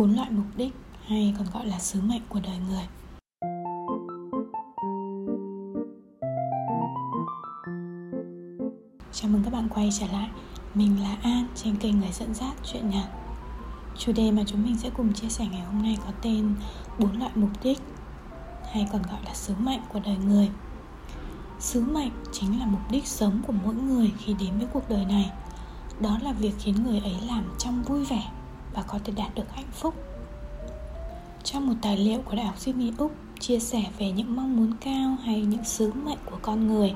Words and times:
bốn 0.00 0.16
loại 0.16 0.30
mục 0.30 0.46
đích 0.56 0.72
hay 1.06 1.34
còn 1.38 1.46
gọi 1.52 1.66
là 1.66 1.78
sứ 1.78 2.00
mệnh 2.00 2.22
của 2.28 2.40
đời 2.44 2.56
người. 2.68 2.86
Chào 9.12 9.30
mừng 9.30 9.42
các 9.44 9.52
bạn 9.52 9.68
quay 9.68 9.90
trở 10.00 10.06
lại. 10.12 10.28
Mình 10.74 11.02
là 11.02 11.16
an, 11.22 11.46
trên 11.54 11.76
kênh 11.76 12.00
người 12.00 12.12
dẫn 12.12 12.34
dắt 12.34 12.54
chuyện 12.64 12.90
nhật 12.90 13.04
chủ 13.98 14.12
đề 14.12 14.30
mà 14.30 14.42
chúng 14.46 14.64
mình 14.64 14.78
sẽ 14.78 14.90
cùng 14.90 15.12
chia 15.12 15.28
sẻ 15.28 15.46
ngày 15.52 15.60
hôm 15.60 15.82
nay 15.82 15.96
có 16.06 16.12
tên 16.22 16.54
bốn 16.98 17.18
loại 17.18 17.30
mục 17.34 17.50
đích 17.62 17.78
hay 18.72 18.86
còn 18.92 19.02
gọi 19.02 19.20
là 19.24 19.34
sứ 19.34 19.54
mệnh 19.58 19.80
của 19.92 20.00
đời 20.04 20.16
người. 20.16 20.50
Sứ 21.58 21.80
mệnh 21.80 22.12
chính 22.32 22.60
là 22.60 22.66
mục 22.66 22.90
đích 22.90 23.06
sống 23.06 23.42
của 23.46 23.52
mỗi 23.64 23.74
người 23.74 24.12
khi 24.18 24.34
đến 24.40 24.58
với 24.58 24.66
cuộc 24.72 24.88
đời 24.88 25.04
này. 25.04 25.30
Đó 26.00 26.18
là 26.22 26.32
việc 26.32 26.52
khiến 26.58 26.74
người 26.84 26.98
ấy 26.98 27.16
làm 27.28 27.44
trong 27.58 27.82
vui 27.82 28.04
vẻ 28.04 28.30
và 28.74 28.82
có 28.82 28.98
thể 29.04 29.12
đạt 29.16 29.34
được 29.34 29.50
hạnh 29.52 29.70
phúc. 29.72 29.94
Trong 31.44 31.66
một 31.66 31.74
tài 31.82 31.96
liệu 31.96 32.20
của 32.24 32.36
Đại 32.36 32.46
học 32.46 32.58
Sydney 32.58 32.92
Úc 32.98 33.12
chia 33.40 33.58
sẻ 33.58 33.84
về 33.98 34.12
những 34.12 34.36
mong 34.36 34.56
muốn 34.56 34.72
cao 34.80 35.16
hay 35.24 35.40
những 35.40 35.64
sứ 35.64 35.92
mệnh 35.92 36.18
của 36.30 36.38
con 36.42 36.66
người 36.66 36.94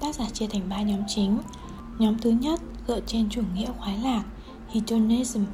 tác 0.00 0.14
giả 0.14 0.24
chia 0.32 0.46
thành 0.46 0.68
ba 0.68 0.82
nhóm 0.82 1.00
chính. 1.08 1.38
Nhóm 1.98 2.18
thứ 2.18 2.30
nhất 2.30 2.60
dựa 2.88 3.00
trên 3.06 3.28
chủ 3.30 3.42
nghĩa 3.54 3.72
khoái 3.78 3.98
lạc 3.98 4.24
hedonism 4.68 5.44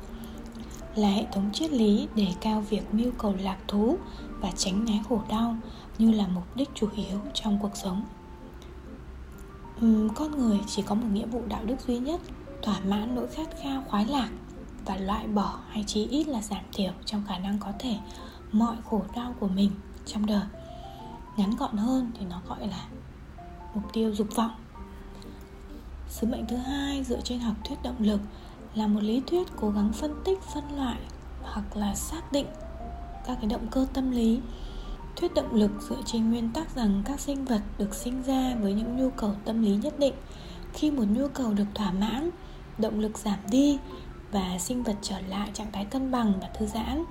là 0.95 1.09
hệ 1.09 1.25
thống 1.33 1.51
triết 1.53 1.71
lý 1.71 2.09
đề 2.15 2.27
cao 2.41 2.61
việc 2.61 2.95
mưu 2.95 3.13
cầu 3.19 3.35
lạc 3.41 3.57
thú 3.69 3.99
và 4.41 4.51
tránh 4.57 4.85
né 4.85 5.03
khổ 5.09 5.23
đau 5.29 5.57
như 5.99 6.11
là 6.11 6.27
mục 6.27 6.57
đích 6.57 6.69
chủ 6.75 6.89
yếu 6.97 7.19
trong 7.35 7.59
cuộc 7.63 7.77
sống. 7.77 8.05
Uhm, 9.85 10.09
con 10.09 10.31
người 10.31 10.61
chỉ 10.67 10.83
có 10.83 10.95
một 10.95 11.07
nghĩa 11.13 11.27
vụ 11.27 11.43
đạo 11.49 11.65
đức 11.65 11.77
duy 11.87 11.99
nhất 11.99 12.21
thỏa 12.63 12.81
mãn 12.81 13.15
nỗi 13.15 13.27
khát 13.27 13.49
khao 13.63 13.83
khoái 13.89 14.07
lạc 14.07 14.29
và 14.87 14.97
loại 14.97 15.27
bỏ 15.27 15.59
hay 15.69 15.85
chí 15.87 16.07
ít 16.07 16.29
là 16.29 16.43
giảm 16.43 16.65
thiểu 16.73 16.93
trong 17.05 17.23
khả 17.29 17.39
năng 17.39 17.59
có 17.59 17.73
thể 17.79 17.97
mọi 18.53 18.77
khổ 18.91 19.03
đau 19.15 19.35
của 19.41 19.49
mình 19.49 19.71
trong 20.07 20.27
đời. 20.27 20.45
Ngắn 21.37 21.57
gọn 21.57 21.77
hơn 21.77 22.11
thì 22.19 22.27
nó 22.31 22.41
gọi 22.49 22.69
là 22.69 22.85
mục 23.75 23.93
tiêu 23.93 24.15
dục 24.15 24.29
vọng. 24.35 24.55
Sứ 26.09 26.27
mệnh 26.27 26.47
thứ 26.47 26.57
hai 26.57 27.05
dựa 27.05 27.21
trên 27.21 27.41
học 27.41 27.55
thuyết 27.65 27.83
động 27.83 27.97
lực 27.99 28.21
là 28.75 28.87
một 28.87 29.03
lý 29.03 29.23
thuyết 29.27 29.49
cố 29.61 29.71
gắng 29.71 29.93
phân 29.93 30.15
tích, 30.25 30.43
phân 30.43 30.77
loại 30.77 30.99
hoặc 31.43 31.77
là 31.77 31.95
xác 31.95 32.33
định 32.33 32.47
các 33.27 33.39
cái 33.41 33.51
động 33.51 33.67
cơ 33.71 33.87
tâm 33.93 34.11
lý. 34.11 34.41
Thuyết 35.17 35.35
động 35.35 35.55
lực 35.55 35.71
dựa 35.89 36.03
trên 36.05 36.31
nguyên 36.31 36.51
tắc 36.53 36.75
rằng 36.75 37.03
các 37.05 37.21
sinh 37.21 37.45
vật 37.45 37.61
được 37.79 37.95
sinh 37.95 38.23
ra 38.23 38.55
với 38.61 38.75
những 38.75 38.97
nhu 38.97 39.11
cầu 39.11 39.35
tâm 39.45 39.63
lý 39.63 39.77
nhất 39.77 39.99
định. 39.99 40.15
Khi 40.73 40.91
một 40.91 41.05
nhu 41.11 41.29
cầu 41.29 41.55
được 41.55 41.65
thỏa 41.75 41.93
mãn, 41.93 42.31
động 42.79 43.01
lực 43.01 43.19
giảm 43.19 43.39
đi 43.51 43.79
và 44.33 44.59
sinh 44.59 44.83
vật 44.83 44.97
trở 45.03 45.21
lại 45.29 45.51
trạng 45.55 45.73
thái 45.73 45.85
cân 45.85 46.11
bằng 46.11 46.33
và 46.41 46.49
thư 46.55 46.67
giãn. 46.67 47.05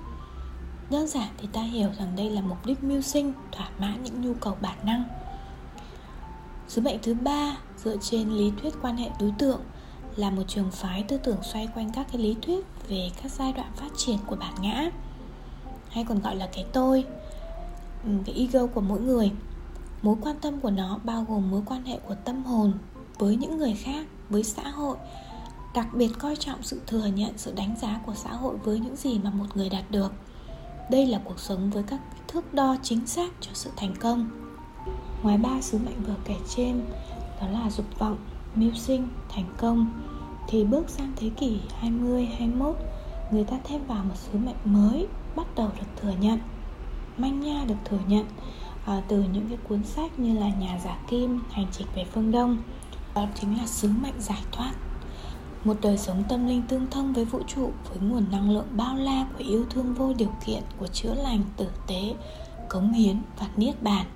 Đơn 0.90 1.06
giản 1.06 1.28
thì 1.38 1.48
ta 1.52 1.62
hiểu 1.62 1.88
rằng 1.98 2.16
đây 2.16 2.30
là 2.30 2.40
mục 2.40 2.66
đích 2.66 2.84
mưu 2.84 3.00
sinh, 3.00 3.32
thỏa 3.52 3.68
mãn 3.78 4.02
những 4.02 4.20
nhu 4.20 4.34
cầu 4.34 4.56
bản 4.60 4.78
năng. 4.82 5.04
Sứ 6.68 6.80
mệnh 6.80 6.98
thứ 7.02 7.14
ba, 7.14 7.56
dựa 7.76 7.96
trên 8.00 8.30
lý 8.30 8.52
thuyết 8.62 8.74
quan 8.82 8.96
hệ 8.96 9.10
đối 9.20 9.32
tượng, 9.38 9.60
là 10.16 10.30
một 10.30 10.42
trường 10.48 10.70
phái 10.70 11.02
tư 11.02 11.16
tưởng 11.16 11.42
xoay 11.42 11.68
quanh 11.74 11.90
các 11.92 12.06
cái 12.12 12.22
lý 12.22 12.36
thuyết 12.42 12.66
về 12.88 13.10
các 13.22 13.32
giai 13.32 13.52
đoạn 13.52 13.72
phát 13.76 13.90
triển 13.96 14.18
của 14.26 14.36
bản 14.36 14.54
ngã, 14.60 14.90
hay 15.90 16.04
còn 16.04 16.20
gọi 16.20 16.36
là 16.36 16.48
cái 16.52 16.64
tôi 16.72 17.04
ừ, 18.04 18.10
cái 18.26 18.34
ego 18.34 18.66
của 18.66 18.80
mỗi 18.80 19.00
người. 19.00 19.30
Mối 20.02 20.16
quan 20.20 20.36
tâm 20.40 20.60
của 20.60 20.70
nó 20.70 20.98
bao 21.04 21.24
gồm 21.28 21.50
mối 21.50 21.62
quan 21.66 21.84
hệ 21.84 21.98
của 22.08 22.14
tâm 22.14 22.44
hồn 22.44 22.72
với 23.18 23.36
những 23.36 23.58
người 23.58 23.74
khác, 23.74 24.06
với 24.28 24.42
xã 24.42 24.68
hội 24.68 24.96
đặc 25.74 25.86
biệt 25.92 26.10
coi 26.18 26.36
trọng 26.36 26.62
sự 26.62 26.80
thừa 26.86 27.06
nhận 27.06 27.38
sự 27.38 27.52
đánh 27.56 27.74
giá 27.82 28.00
của 28.06 28.14
xã 28.14 28.32
hội 28.32 28.56
với 28.56 28.78
những 28.78 28.96
gì 28.96 29.18
mà 29.18 29.30
một 29.30 29.46
người 29.54 29.68
đạt 29.68 29.90
được. 29.90 30.12
Đây 30.90 31.06
là 31.06 31.20
cuộc 31.24 31.38
sống 31.38 31.70
với 31.70 31.82
các 31.82 32.00
thước 32.28 32.54
đo 32.54 32.76
chính 32.82 33.06
xác 33.06 33.30
cho 33.40 33.50
sự 33.54 33.70
thành 33.76 33.94
công. 34.00 34.30
Ngoài 35.22 35.38
ba 35.38 35.60
sứ 35.60 35.78
mệnh 35.78 36.02
vừa 36.06 36.14
kể 36.24 36.36
trên 36.48 36.82
đó 37.40 37.46
là 37.50 37.70
dục 37.70 37.98
vọng 37.98 38.16
mưu 38.54 38.72
sinh 38.74 39.08
thành 39.28 39.54
công 39.56 40.02
thì 40.48 40.64
bước 40.64 40.90
sang 40.90 41.12
thế 41.16 41.30
kỷ 41.36 41.60
20 41.78 42.24
21 42.24 42.76
người 43.30 43.44
ta 43.44 43.56
thêm 43.64 43.86
vào 43.86 44.04
một 44.04 44.14
sứ 44.16 44.38
mệnh 44.38 44.56
mới 44.64 45.06
bắt 45.36 45.46
đầu 45.56 45.70
được 45.80 45.86
thừa 45.96 46.12
nhận. 46.20 46.38
Manh 47.16 47.40
nha 47.40 47.64
được 47.68 47.74
thừa 47.84 47.98
nhận 48.06 48.26
à, 48.86 49.02
từ 49.08 49.24
những 49.32 49.48
cái 49.48 49.58
cuốn 49.68 49.84
sách 49.84 50.18
như 50.18 50.38
là 50.38 50.48
nhà 50.48 50.78
giả 50.84 50.98
kim 51.08 51.40
hành 51.50 51.66
trình 51.72 51.86
về 51.94 52.04
phương 52.12 52.30
đông. 52.30 52.58
Đó 53.14 53.26
chính 53.34 53.58
là 53.58 53.66
sứ 53.66 53.88
mệnh 54.02 54.20
giải 54.20 54.42
thoát 54.52 54.72
một 55.64 55.76
đời 55.82 55.98
sống 55.98 56.24
tâm 56.28 56.46
linh 56.46 56.62
tương 56.62 56.90
thông 56.90 57.12
với 57.12 57.24
vũ 57.24 57.40
trụ 57.46 57.70
với 57.88 57.98
nguồn 58.00 58.24
năng 58.30 58.50
lượng 58.50 58.66
bao 58.70 58.96
la 58.96 59.26
của 59.32 59.44
yêu 59.44 59.64
thương 59.70 59.94
vô 59.94 60.12
điều 60.12 60.32
kiện 60.46 60.62
của 60.78 60.86
chữa 60.86 61.14
lành 61.14 61.42
tử 61.56 61.66
tế 61.86 62.14
cống 62.68 62.92
hiến 62.92 63.22
và 63.38 63.46
niết 63.56 63.82
bàn. 63.82 64.06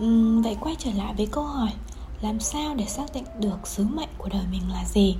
Uhm, 0.00 0.42
vậy 0.42 0.56
quay 0.60 0.76
trở 0.78 0.90
lại 0.90 1.14
với 1.16 1.26
câu 1.26 1.44
hỏi 1.44 1.70
làm 2.22 2.40
sao 2.40 2.74
để 2.74 2.86
xác 2.86 3.04
định 3.14 3.24
được 3.40 3.66
sứ 3.66 3.84
mệnh 3.84 4.08
của 4.18 4.28
đời 4.28 4.44
mình 4.50 4.62
là 4.72 4.84
gì? 4.84 5.16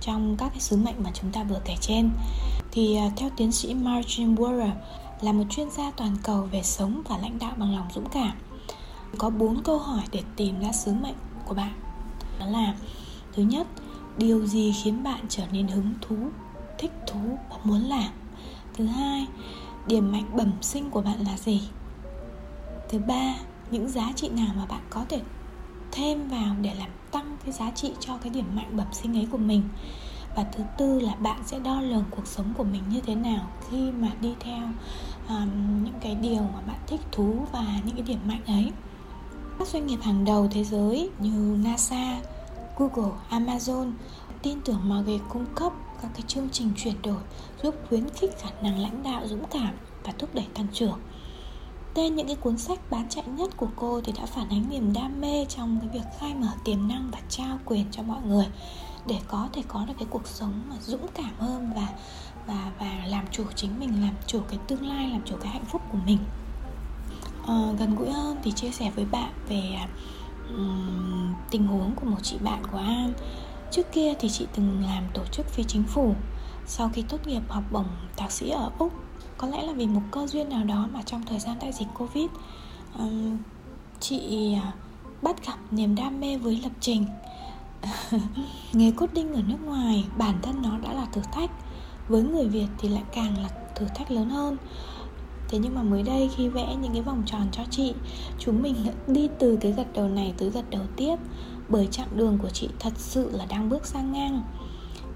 Trong 0.00 0.36
các 0.36 0.48
cái 0.48 0.60
sứ 0.60 0.76
mệnh 0.76 1.02
mà 1.04 1.10
chúng 1.14 1.32
ta 1.32 1.44
vừa 1.44 1.60
kể 1.64 1.74
trên 1.80 2.10
thì 2.70 2.96
à, 2.96 3.10
theo 3.16 3.30
tiến 3.36 3.52
sĩ 3.52 3.74
Martin 3.74 4.34
Warrer 4.34 4.70
là 5.20 5.32
một 5.32 5.44
chuyên 5.50 5.70
gia 5.70 5.90
toàn 5.90 6.16
cầu 6.22 6.48
về 6.52 6.62
sống 6.62 7.02
và 7.08 7.18
lãnh 7.18 7.38
đạo 7.38 7.52
bằng 7.56 7.76
lòng 7.76 7.86
dũng 7.94 8.08
cảm. 8.08 8.32
Có 9.18 9.30
bốn 9.30 9.62
câu 9.62 9.78
hỏi 9.78 10.02
để 10.12 10.22
tìm 10.36 10.60
ra 10.60 10.72
sứ 10.72 10.92
mệnh 10.92 11.14
của 11.44 11.54
bạn. 11.54 11.72
Đó 12.40 12.46
là 12.46 12.74
thứ 13.32 13.42
nhất 13.42 13.66
điều 14.18 14.46
gì 14.46 14.72
khiến 14.72 15.02
bạn 15.02 15.20
trở 15.28 15.42
nên 15.52 15.68
hứng 15.68 15.94
thú 16.00 16.16
thích 16.78 16.92
thú 17.06 17.20
và 17.50 17.56
muốn 17.64 17.80
làm? 17.80 18.12
Thứ 18.74 18.86
hai 18.86 19.26
điểm 19.86 20.12
mạnh 20.12 20.36
bẩm 20.36 20.52
sinh 20.60 20.90
của 20.90 21.02
bạn 21.02 21.20
là 21.20 21.36
gì? 21.38 21.62
Thứ 22.88 22.98
ba 22.98 23.34
những 23.70 23.88
giá 23.88 24.12
trị 24.16 24.28
nào 24.28 24.54
mà 24.56 24.66
bạn 24.66 24.82
có 24.90 25.04
thể 25.08 25.20
thêm 25.92 26.28
vào 26.28 26.54
để 26.60 26.74
làm 26.78 26.90
tăng 27.10 27.36
cái 27.44 27.52
giá 27.52 27.70
trị 27.70 27.92
cho 28.00 28.16
cái 28.16 28.30
điểm 28.30 28.56
mạnh 28.56 28.76
bẩm 28.76 28.86
sinh 28.92 29.16
ấy 29.16 29.28
của 29.30 29.38
mình? 29.38 29.62
Và 30.36 30.44
thứ 30.52 30.64
tư 30.78 31.00
là 31.00 31.14
bạn 31.14 31.40
sẽ 31.46 31.58
đo 31.58 31.80
lường 31.80 32.04
cuộc 32.10 32.26
sống 32.26 32.54
của 32.56 32.64
mình 32.64 32.82
như 32.88 33.00
thế 33.00 33.14
nào 33.14 33.48
khi 33.70 33.90
mà 33.90 34.08
đi 34.20 34.34
theo 34.40 34.62
um, 35.28 35.84
những 35.84 35.94
cái 36.00 36.14
điều 36.14 36.40
mà 36.40 36.60
bạn 36.66 36.78
thích 36.86 37.00
thú 37.12 37.46
và 37.52 37.64
những 37.84 37.96
cái 37.96 38.04
điểm 38.04 38.18
mạnh 38.26 38.40
ấy. 38.46 38.70
Các 39.58 39.68
doanh 39.68 39.86
nghiệp 39.86 39.98
hàng 40.02 40.24
đầu 40.24 40.48
thế 40.50 40.64
giới 40.64 41.10
như 41.18 41.58
NASA, 41.64 42.20
Google, 42.76 43.12
Amazon 43.30 43.92
tin 44.42 44.60
tưởng 44.64 44.80
Margaret 44.88 45.20
cung 45.28 45.46
cấp 45.54 45.72
các 46.02 46.10
cái 46.14 46.22
chương 46.26 46.48
trình 46.52 46.72
chuyển 46.76 47.02
đổi 47.02 47.20
giúp 47.62 47.74
khuyến 47.88 48.08
khích 48.08 48.30
khả 48.38 48.50
năng 48.62 48.78
lãnh 48.78 49.02
đạo 49.02 49.26
dũng 49.26 49.44
cảm 49.50 49.74
và 50.04 50.12
thúc 50.18 50.34
đẩy 50.34 50.46
tăng 50.54 50.66
trưởng. 50.72 50.98
Tên 51.94 52.16
những 52.16 52.26
cái 52.26 52.36
cuốn 52.36 52.58
sách 52.58 52.90
bán 52.90 53.08
chạy 53.08 53.24
nhất 53.26 53.56
của 53.56 53.68
cô 53.76 54.00
thì 54.00 54.12
đã 54.12 54.26
phản 54.26 54.48
ánh 54.48 54.70
niềm 54.70 54.92
đam 54.92 55.20
mê 55.20 55.44
trong 55.48 55.78
cái 55.80 55.90
việc 55.92 56.08
khai 56.20 56.34
mở 56.34 56.48
tiềm 56.64 56.88
năng 56.88 57.10
và 57.12 57.18
trao 57.28 57.58
quyền 57.64 57.86
cho 57.90 58.02
mọi 58.02 58.20
người 58.26 58.46
để 59.06 59.18
có 59.28 59.48
thể 59.52 59.62
có 59.68 59.84
được 59.86 59.94
cái 59.98 60.08
cuộc 60.10 60.26
sống 60.26 60.62
mà 60.68 60.76
dũng 60.80 61.06
cảm 61.14 61.32
hơn 61.38 61.72
và 61.76 61.88
và 62.46 62.72
và 62.80 63.06
làm 63.06 63.24
chủ 63.30 63.44
chính 63.54 63.80
mình 63.80 64.02
làm 64.02 64.14
chủ 64.26 64.40
cái 64.48 64.58
tương 64.66 64.86
lai 64.86 65.08
làm 65.08 65.20
chủ 65.24 65.36
cái 65.40 65.52
hạnh 65.52 65.64
phúc 65.64 65.82
của 65.92 65.98
mình. 66.06 66.18
À, 67.46 67.54
gần 67.78 67.96
gũi 67.96 68.10
hơn 68.10 68.36
thì 68.42 68.52
chia 68.52 68.70
sẻ 68.70 68.90
với 68.96 69.04
bạn 69.04 69.32
về 69.48 69.62
à, 69.76 69.88
um, 70.48 71.34
tình 71.50 71.66
huống 71.66 71.94
của 71.94 72.06
một 72.06 72.18
chị 72.22 72.36
bạn 72.40 72.62
của 72.72 72.78
an. 72.78 73.12
Trước 73.70 73.92
kia 73.92 74.14
thì 74.18 74.28
chị 74.28 74.46
từng 74.56 74.84
làm 74.86 75.04
tổ 75.14 75.24
chức 75.32 75.46
phi 75.46 75.64
chính 75.64 75.82
phủ. 75.82 76.14
Sau 76.66 76.90
khi 76.94 77.02
tốt 77.02 77.26
nghiệp 77.26 77.42
học 77.48 77.64
bổng 77.70 77.88
thạc 78.16 78.32
sĩ 78.32 78.50
ở 78.50 78.70
úc 78.78 78.92
có 79.38 79.48
lẽ 79.48 79.62
là 79.62 79.72
vì 79.72 79.86
một 79.86 80.02
cơ 80.10 80.26
duyên 80.26 80.48
nào 80.48 80.64
đó 80.64 80.88
mà 80.92 81.02
trong 81.02 81.22
thời 81.26 81.38
gian 81.38 81.56
đại 81.60 81.72
dịch 81.72 81.88
covid 81.94 82.26
um, 82.98 83.38
chị 84.00 84.54
à, 84.54 84.72
bắt 85.22 85.46
gặp 85.46 85.56
niềm 85.70 85.94
đam 85.94 86.20
mê 86.20 86.36
với 86.36 86.60
lập 86.62 86.72
trình. 86.80 87.06
Nghề 88.72 88.90
coding 88.90 89.34
ở 89.34 89.42
nước 89.46 89.56
ngoài 89.64 90.04
bản 90.18 90.38
thân 90.42 90.62
nó 90.62 90.78
đã 90.78 90.92
là 90.92 91.06
thử 91.12 91.20
thách. 91.32 91.50
Với 92.08 92.22
người 92.22 92.48
việt 92.48 92.66
thì 92.78 92.88
lại 92.88 93.02
càng 93.12 93.38
là 93.42 93.48
thử 93.74 93.86
thách 93.94 94.10
lớn 94.10 94.30
hơn 94.30 94.56
thế 95.48 95.58
nhưng 95.58 95.74
mà 95.74 95.82
mới 95.82 96.02
đây 96.02 96.30
khi 96.36 96.48
vẽ 96.48 96.76
những 96.82 96.92
cái 96.92 97.02
vòng 97.02 97.22
tròn 97.26 97.46
cho 97.52 97.62
chị 97.70 97.94
chúng 98.38 98.62
mình 98.62 98.74
đi 99.06 99.28
từ 99.38 99.58
cái 99.60 99.72
gật 99.72 99.86
đầu 99.94 100.08
này 100.08 100.34
tới 100.38 100.50
gật 100.50 100.70
đầu 100.70 100.82
tiếp 100.96 101.16
bởi 101.68 101.88
chặng 101.90 102.08
đường 102.16 102.38
của 102.42 102.50
chị 102.50 102.68
thật 102.78 102.92
sự 102.96 103.30
là 103.32 103.46
đang 103.46 103.68
bước 103.68 103.86
sang 103.86 104.12
ngang. 104.12 104.42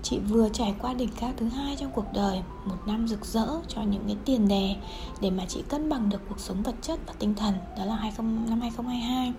Chị 0.03 0.19
vừa 0.19 0.49
trải 0.49 0.75
qua 0.79 0.95
đỉnh 0.95 1.09
cao 1.21 1.33
thứ 1.37 1.49
hai 1.49 1.77
trong 1.77 1.91
cuộc 1.95 2.07
đời 2.15 2.43
một 2.65 2.77
năm 2.87 3.09
rực 3.09 3.27
rỡ 3.27 3.47
cho 3.69 3.83
những 3.83 4.03
cái 4.07 4.17
tiền 4.25 4.49
đề 4.49 4.77
để 5.21 5.31
mà 5.31 5.45
chị 5.49 5.63
cân 5.69 5.89
bằng 5.89 6.09
được 6.09 6.21
cuộc 6.29 6.41
sống 6.41 6.63
vật 6.63 6.75
chất 6.83 7.01
và 7.07 7.13
tinh 7.19 7.35
thần 7.35 7.55
đó 7.79 7.85
là 7.85 7.97
20, 7.97 8.27
năm 8.49 8.61
2022 8.61 9.33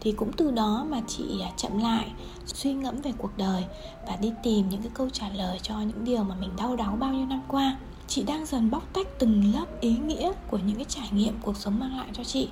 thì 0.00 0.12
cũng 0.12 0.32
từ 0.32 0.50
đó 0.50 0.86
mà 0.90 1.00
chị 1.06 1.40
à, 1.42 1.50
chậm 1.56 1.78
lại 1.78 2.12
suy 2.46 2.72
ngẫm 2.72 3.00
về 3.00 3.12
cuộc 3.18 3.30
đời 3.36 3.64
và 4.06 4.16
đi 4.16 4.32
tìm 4.42 4.68
những 4.68 4.82
cái 4.82 4.90
câu 4.94 5.10
trả 5.10 5.28
lời 5.28 5.58
cho 5.62 5.80
những 5.80 6.04
điều 6.04 6.24
mà 6.24 6.34
mình 6.34 6.50
đau 6.56 6.76
đáu 6.76 6.96
bao 6.96 7.12
nhiêu 7.12 7.26
năm 7.26 7.42
qua 7.48 7.76
chị 8.08 8.22
đang 8.22 8.46
dần 8.46 8.70
bóc 8.70 8.82
tách 8.92 9.06
từng 9.18 9.52
lớp 9.54 9.80
ý 9.80 9.96
nghĩa 9.96 10.32
của 10.50 10.58
những 10.58 10.76
cái 10.76 10.84
trải 10.88 11.08
nghiệm 11.12 11.38
cuộc 11.42 11.56
sống 11.56 11.78
mang 11.78 11.96
lại 11.96 12.08
cho 12.12 12.24
chị. 12.24 12.48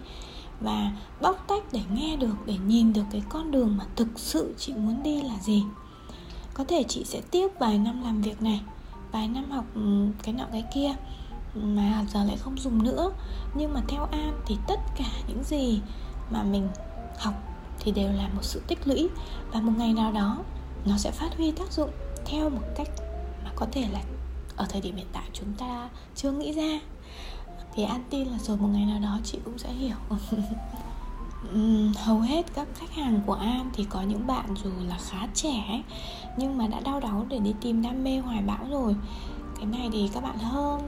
Và 0.61 0.93
bóc 1.21 1.45
tách 1.49 1.73
để 1.73 1.81
nghe 1.95 2.17
được, 2.17 2.35
để 2.47 2.55
nhìn 2.67 2.93
được 2.93 3.03
cái 3.13 3.23
con 3.29 3.51
đường 3.51 3.77
mà 3.77 3.85
thực 3.97 4.09
sự 4.17 4.55
chị 4.59 4.73
muốn 4.73 5.03
đi 5.03 5.23
là 5.23 5.35
gì. 5.43 5.63
Có 6.55 6.65
thể 6.65 6.85
chị 6.89 7.05
sẽ 7.05 7.21
tiếp 7.31 7.49
vài 7.59 7.79
năm 7.79 8.03
làm 8.03 8.23
việc 8.23 8.43
này, 8.43 8.61
vài 9.13 9.29
năm 9.29 9.51
học 9.51 9.65
ừ, 9.75 10.07
cái 10.23 10.35
nọ 10.35 10.45
cái 10.53 10.65
kia 10.75 10.95
ừ, 11.55 11.61
mà 11.61 12.05
giờ 12.13 12.25
lại 12.25 12.37
không 12.37 12.59
dùng 12.59 12.83
nữa. 12.83 13.13
Nhưng 13.55 13.75
mà 13.75 13.83
theo 13.89 14.05
an 14.05 14.41
thì 14.47 14.57
tất 14.67 14.81
cả 14.99 15.11
những 15.29 15.45
gì 15.45 15.81
mà 16.31 16.43
mình 16.43 16.69
học 17.19 17.35
thì 17.81 17.93
đều 17.93 18.13
là 18.13 18.29
một 18.29 18.43
sự 18.43 18.63
tích 18.67 18.89
lũy. 18.89 19.09
Và 19.53 19.61
một 19.61 19.73
ngày 19.77 19.93
nào 19.93 20.13
đó, 20.13 20.39
nó 20.85 20.97
sẽ 20.97 21.11
phát 21.11 21.37
huy 21.37 21.51
tác 21.51 21.73
dụng 21.73 21.91
theo 22.25 22.51
một 22.51 22.63
cách 22.77 22.89
mà 23.45 23.51
có 23.57 23.67
thể 23.73 23.89
là 23.93 24.01
ở 24.57 24.67
thời 24.69 24.81
điểm 24.81 24.97
hiện 24.97 25.07
tại 25.13 25.25
chúng 25.33 25.53
ta 25.59 25.89
chưa 26.15 26.33
nghĩ 26.33 26.53
ra. 26.53 26.81
Thì 27.75 27.83
an 27.83 28.05
tin 28.11 28.29
là 28.29 28.39
rồi 28.39 28.57
một 28.57 28.69
ngày 28.73 28.85
nào 28.85 29.01
đó 29.03 29.19
chị 29.25 29.39
cũng 29.45 29.59
sẽ 29.59 29.73
hiểu. 29.73 29.97
Hầu 31.97 32.21
hết 32.21 32.47
các 32.55 32.69
khách 32.75 32.93
hàng 32.93 33.21
của 33.27 33.33
an 33.33 33.71
thì 33.73 33.87
có 33.91 34.03
những 34.03 34.27
bạn 34.27 34.55
dù 34.65 34.71
là 34.89 34.99
khá 35.11 35.27
trẻ 35.35 35.83
nhưng 36.37 36.59
mà 36.59 36.67
đã 36.67 36.81
đau 36.81 37.01
đáu 37.01 37.27
để 37.29 37.39
đi 37.39 37.55
tìm 37.61 37.83
đam 37.83 38.05
mê 38.05 38.19
hoài 38.19 38.43
bão 38.43 38.67
rồi. 38.71 38.97
Cái 39.57 39.67
này 39.67 39.89
thì 39.93 40.11
các 40.15 40.23
bạn 40.23 40.39
hơn 40.39 40.81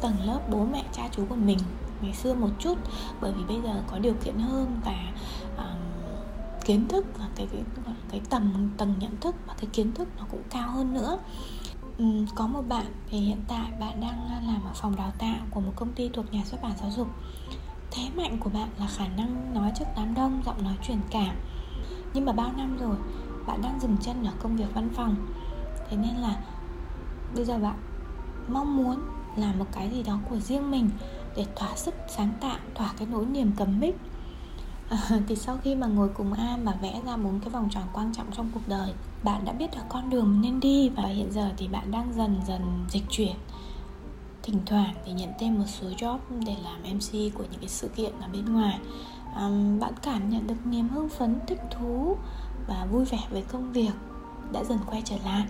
tầng 0.00 0.16
lớp 0.24 0.40
bố 0.50 0.64
mẹ 0.72 0.84
cha 0.92 1.08
chú 1.12 1.24
của 1.28 1.34
mình 1.34 1.58
ngày 2.02 2.14
xưa 2.14 2.34
một 2.34 2.48
chút. 2.58 2.78
Bởi 3.20 3.32
vì 3.32 3.44
bây 3.44 3.60
giờ 3.62 3.82
có 3.90 3.98
điều 3.98 4.14
kiện 4.24 4.38
hơn 4.38 4.80
và 4.84 5.12
um, 5.56 5.78
kiến 6.64 6.88
thức 6.88 7.06
và 7.18 7.28
cái 7.36 7.46
cái 7.52 7.62
cái 8.10 8.20
tầm 8.30 8.70
tầng 8.76 8.94
nhận 8.98 9.16
thức 9.20 9.34
và 9.46 9.54
cái 9.60 9.70
kiến 9.72 9.92
thức 9.92 10.08
nó 10.18 10.24
cũng 10.30 10.42
cao 10.50 10.70
hơn 10.70 10.94
nữa 10.94 11.18
um, 11.98 12.26
có 12.34 12.46
một 12.46 12.62
bạn 12.68 12.86
thì 13.10 13.18
hiện 13.18 13.42
tại 13.48 13.70
bạn 13.80 14.00
đang 14.00 14.28
à, 14.28 14.42
làm 14.46 14.64
ở 14.64 14.70
phòng 14.74 14.96
đào 14.96 15.12
tạo 15.18 15.38
của 15.50 15.60
một 15.60 15.72
công 15.76 15.92
ty 15.92 16.08
thuộc 16.08 16.32
nhà 16.32 16.42
xuất 16.44 16.62
bản 16.62 16.72
giáo 16.80 16.90
dục. 16.90 17.08
Thế 17.90 18.02
mạnh 18.16 18.38
của 18.38 18.50
bạn 18.50 18.68
là 18.78 18.86
khả 18.86 19.08
năng 19.08 19.54
nói 19.54 19.72
trước 19.78 19.84
đám 19.96 20.14
đông 20.14 20.42
giọng 20.46 20.64
nói 20.64 20.74
truyền 20.82 20.98
cảm. 21.10 21.36
Nhưng 22.14 22.24
mà 22.24 22.32
bao 22.32 22.52
năm 22.56 22.76
rồi 22.80 22.96
bạn 23.46 23.62
đang 23.62 23.80
dừng 23.80 23.96
chân 24.00 24.24
ở 24.24 24.32
công 24.38 24.56
việc 24.56 24.74
văn 24.74 24.88
phòng. 24.94 25.16
Thế 25.90 25.96
nên 25.96 26.16
là 26.16 26.36
bây 27.34 27.44
giờ 27.44 27.58
bạn 27.58 27.76
mong 28.48 28.76
muốn 28.76 29.00
làm 29.36 29.58
một 29.58 29.66
cái 29.72 29.90
gì 29.90 30.02
đó 30.02 30.18
của 30.30 30.36
riêng 30.36 30.70
mình 30.70 30.90
để 31.36 31.46
thỏa 31.56 31.76
sức 31.76 31.94
sáng 32.08 32.32
tạo 32.40 32.58
thỏa 32.74 32.92
cái 32.98 33.08
nỗi 33.10 33.26
niềm 33.26 33.52
cấm 33.56 33.80
mic 33.80 33.96
Ờ, 34.90 34.96
thì 35.28 35.36
sau 35.36 35.58
khi 35.62 35.74
mà 35.74 35.86
ngồi 35.86 36.08
cùng 36.08 36.32
An 36.32 36.64
và 36.64 36.72
vẽ 36.82 37.00
ra 37.06 37.16
bốn 37.16 37.40
cái 37.40 37.50
vòng 37.50 37.68
tròn 37.70 37.84
quan 37.92 38.12
trọng 38.12 38.26
trong 38.32 38.50
cuộc 38.54 38.68
đời 38.68 38.92
bạn 39.22 39.44
đã 39.44 39.52
biết 39.52 39.70
được 39.76 39.82
con 39.88 40.10
đường 40.10 40.40
nên 40.40 40.60
đi 40.60 40.88
và 40.88 41.02
hiện 41.02 41.32
giờ 41.32 41.50
thì 41.56 41.68
bạn 41.68 41.90
đang 41.90 42.12
dần 42.12 42.36
dần 42.46 42.84
dịch 42.90 43.04
chuyển. 43.10 43.36
Thỉnh 44.42 44.60
thoảng 44.66 44.94
thì 45.04 45.12
nhận 45.12 45.30
thêm 45.38 45.58
một 45.58 45.64
số 45.66 45.86
job 45.88 46.18
để 46.46 46.56
làm 46.64 46.82
MC 46.82 47.34
của 47.34 47.44
những 47.50 47.60
cái 47.60 47.68
sự 47.68 47.88
kiện 47.88 48.12
ở 48.20 48.28
bên 48.32 48.44
ngoài. 48.44 48.78
Um, 49.36 49.78
bạn 49.80 49.92
cảm 50.02 50.30
nhận 50.30 50.46
được 50.46 50.66
niềm 50.66 50.88
hưng 50.88 51.08
phấn 51.08 51.38
thích 51.46 51.60
thú 51.70 52.16
và 52.66 52.86
vui 52.90 53.04
vẻ 53.04 53.18
với 53.30 53.42
công 53.42 53.72
việc 53.72 53.92
đã 54.52 54.64
dần 54.64 54.78
quay 54.86 55.02
trở 55.04 55.16
lại. 55.24 55.44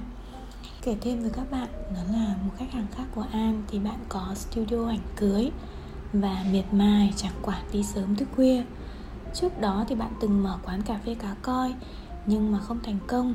Kể 0.82 0.96
thêm 1.00 1.20
với 1.20 1.30
các 1.30 1.50
bạn 1.50 1.68
đó 1.94 2.00
là 2.12 2.34
một 2.44 2.52
khách 2.58 2.72
hàng 2.72 2.86
khác 2.92 3.04
của 3.14 3.24
An 3.32 3.62
thì 3.68 3.78
bạn 3.78 3.98
có 4.08 4.34
studio 4.34 4.88
ảnh 4.88 5.06
cưới 5.16 5.50
và 6.12 6.44
miệt 6.52 6.64
mài 6.72 7.12
chẳng 7.16 7.34
quản 7.42 7.62
đi 7.72 7.82
sớm 7.82 8.16
thức 8.16 8.28
khuya 8.36 8.62
trước 9.34 9.60
đó 9.60 9.84
thì 9.88 9.94
bạn 9.94 10.12
từng 10.20 10.42
mở 10.42 10.58
quán 10.64 10.82
cà 10.82 10.98
phê 11.06 11.14
cá 11.14 11.34
coi, 11.42 11.74
nhưng 12.26 12.52
mà 12.52 12.58
không 12.58 12.78
thành 12.82 12.98
công 13.06 13.34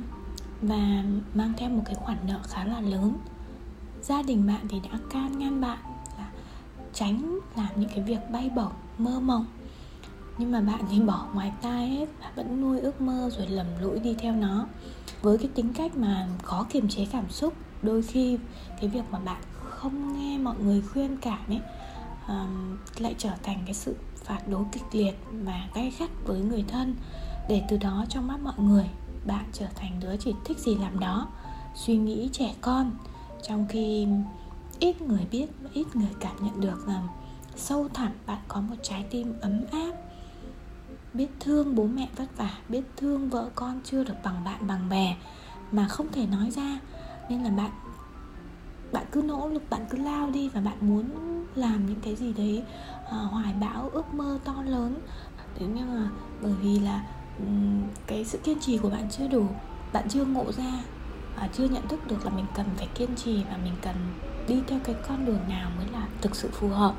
và 0.61 1.03
mang 1.33 1.53
theo 1.57 1.69
một 1.69 1.83
cái 1.85 1.95
khoản 1.95 2.17
nợ 2.27 2.39
khá 2.43 2.65
là 2.65 2.81
lớn. 2.81 3.17
Gia 4.01 4.21
đình 4.21 4.47
bạn 4.47 4.67
thì 4.69 4.79
đã 4.79 4.99
can 5.09 5.39
ngăn 5.39 5.61
bạn 5.61 5.77
là 6.17 6.29
tránh 6.93 7.39
làm 7.55 7.67
những 7.75 7.89
cái 7.89 7.99
việc 7.99 8.19
bay 8.31 8.49
bổng, 8.55 8.71
mơ 8.97 9.19
mộng. 9.19 9.45
Nhưng 10.37 10.51
mà 10.51 10.61
bạn 10.61 10.79
thì 10.91 10.99
bỏ 11.07 11.25
ngoài 11.33 11.51
tai 11.61 11.89
hết 11.89 12.09
và 12.21 12.31
vẫn 12.35 12.61
nuôi 12.61 12.79
ước 12.79 13.01
mơ 13.01 13.29
rồi 13.37 13.47
lầm 13.47 13.67
lũi 13.81 13.99
đi 13.99 14.15
theo 14.19 14.35
nó. 14.35 14.67
Với 15.21 15.37
cái 15.37 15.47
tính 15.55 15.73
cách 15.73 15.97
mà 15.97 16.27
khó 16.43 16.65
kiềm 16.69 16.87
chế 16.89 17.07
cảm 17.11 17.29
xúc, 17.29 17.53
đôi 17.81 18.01
khi 18.01 18.37
cái 18.81 18.89
việc 18.89 19.03
mà 19.11 19.19
bạn 19.19 19.41
không 19.69 20.17
nghe 20.17 20.37
mọi 20.37 20.55
người 20.59 20.81
khuyên 20.81 21.17
cảm 21.17 21.39
ấy 21.47 21.61
um, 22.27 22.77
lại 22.97 23.15
trở 23.17 23.31
thành 23.43 23.61
cái 23.65 23.73
sự 23.73 23.95
phản 24.15 24.41
đối 24.47 24.63
kịch 24.71 24.83
liệt 24.91 25.15
và 25.31 25.67
gay 25.75 25.93
gắt 25.99 26.09
với 26.25 26.39
người 26.39 26.65
thân 26.67 26.95
để 27.49 27.63
từ 27.69 27.77
đó 27.77 28.05
trong 28.09 28.27
mắt 28.27 28.39
mọi 28.39 28.53
người 28.57 28.89
bạn 29.25 29.45
trở 29.53 29.65
thành 29.75 29.99
đứa 29.99 30.17
chỉ 30.17 30.33
thích 30.45 30.59
gì 30.59 30.75
làm 30.75 30.99
đó. 30.99 31.27
Suy 31.75 31.97
nghĩ 31.97 32.29
trẻ 32.33 32.55
con 32.61 32.91
trong 33.43 33.65
khi 33.69 34.07
ít 34.79 35.01
người 35.01 35.27
biết 35.31 35.47
và 35.61 35.69
ít 35.73 35.95
người 35.95 36.13
cảm 36.19 36.35
nhận 36.39 36.61
được 36.61 36.87
rằng 36.87 37.07
sâu 37.55 37.87
thẳm 37.93 38.11
bạn 38.25 38.39
có 38.47 38.61
một 38.61 38.75
trái 38.81 39.05
tim 39.09 39.33
ấm 39.41 39.61
áp 39.71 39.91
biết 41.13 41.27
thương 41.39 41.75
bố 41.75 41.83
mẹ 41.83 42.07
vất 42.15 42.37
vả 42.37 42.57
biết 42.69 42.81
thương 42.97 43.29
vợ 43.29 43.49
con 43.55 43.81
chưa 43.83 44.03
được 44.03 44.15
bằng 44.23 44.43
bạn 44.43 44.67
bằng 44.67 44.89
bè 44.89 45.15
mà 45.71 45.87
không 45.87 46.11
thể 46.11 46.25
nói 46.25 46.51
ra. 46.51 46.79
Nên 47.29 47.43
là 47.43 47.49
bạn 47.49 47.71
bạn 48.91 49.05
cứ 49.11 49.21
nỗ 49.21 49.47
lực 49.47 49.69
bạn 49.69 49.85
cứ 49.89 49.97
lao 49.97 50.29
đi 50.29 50.49
và 50.49 50.61
bạn 50.61 50.77
muốn 50.81 51.05
làm 51.55 51.85
những 51.85 51.99
cái 52.01 52.15
gì 52.15 52.33
đấy 52.33 52.63
à, 53.11 53.17
hoài 53.17 53.53
bão 53.61 53.89
ước 53.93 54.13
mơ 54.13 54.39
to 54.45 54.63
lớn. 54.65 54.99
Thế 55.55 55.65
nhưng 55.75 55.95
mà 55.95 56.09
bởi 56.41 56.53
vì 56.61 56.79
là 56.79 57.03
um, 57.39 57.83
cái 58.07 58.25
sự 58.25 58.37
kiên 58.37 58.59
trì 58.59 58.77
của 58.77 58.89
bạn 58.89 59.09
chưa 59.09 59.27
đủ 59.27 59.47
bạn 59.93 60.09
chưa 60.09 60.25
ngộ 60.25 60.51
ra 60.51 60.83
và 61.35 61.49
chưa 61.53 61.65
nhận 61.65 61.87
thức 61.87 62.07
được 62.07 62.25
là 62.25 62.31
mình 62.31 62.45
cần 62.55 62.65
phải 62.77 62.87
kiên 62.95 63.15
trì 63.15 63.43
và 63.43 63.57
mình 63.63 63.73
cần 63.81 63.95
đi 64.47 64.61
theo 64.67 64.79
cái 64.83 64.95
con 65.07 65.25
đường 65.25 65.39
nào 65.49 65.71
mới 65.77 65.87
là 65.93 66.07
thực 66.21 66.35
sự 66.35 66.49
phù 66.53 66.69
hợp. 66.69 66.95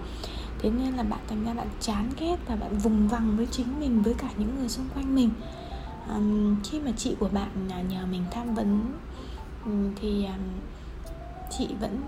Thế 0.59 0.71
nên 0.71 0.95
là 0.95 1.03
bạn 1.03 1.21
thành 1.29 1.45
ra 1.45 1.55
bạn 1.55 1.69
chán 1.81 2.11
ghét 2.19 2.37
và 2.47 2.57
bạn 2.57 2.79
vùng 2.79 3.09
vằng 3.09 3.37
với 3.37 3.47
chính 3.51 3.81
mình 3.81 4.03
với 4.03 4.15
cả 4.15 4.29
những 4.37 4.57
người 4.59 4.69
xung 4.69 4.89
quanh 4.95 5.15
mình. 5.15 5.31
Um, 6.15 6.57
khi 6.65 6.81
mà 6.81 6.91
chị 6.97 7.17
của 7.19 7.29
bạn 7.29 7.69
à, 7.71 7.83
nhờ 7.83 8.07
mình 8.11 8.25
tham 8.31 8.55
vấn 8.55 8.93
thì 9.97 10.25
um, 10.25 10.41
chị 11.51 11.69
vẫn 11.81 12.03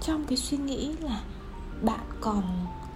trong 0.00 0.24
cái 0.24 0.38
suy 0.38 0.56
nghĩ 0.56 0.92
là 1.00 1.20
bạn 1.82 2.06
còn 2.20 2.42